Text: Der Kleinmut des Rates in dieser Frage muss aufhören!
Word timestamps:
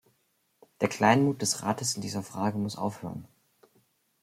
Der 0.79 0.89
Kleinmut 0.89 1.43
des 1.43 1.61
Rates 1.61 1.95
in 1.95 2.01
dieser 2.01 2.23
Frage 2.23 2.57
muss 2.57 2.75
aufhören! 2.75 3.27